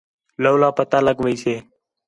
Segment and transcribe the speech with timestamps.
[0.43, 1.55] لَولا پتہ لڳ ویسے